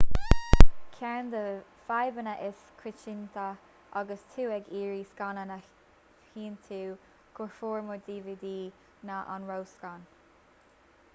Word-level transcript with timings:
ceann 0.99 1.27
de 1.31 1.39
na 1.55 1.81
fadhbanna 1.89 2.31
is 2.45 2.63
coitianta 2.79 3.43
agus 4.01 4.23
tú 4.35 4.45
ag 4.55 4.71
iarraidh 4.79 5.11
scannán 5.11 5.51
a 5.55 5.57
thiontú 6.31 6.79
go 7.41 7.47
formáid 7.59 8.09
dvd 8.11 8.55
ná 9.11 9.19
an 9.37 9.45
ró-scan 9.53 10.09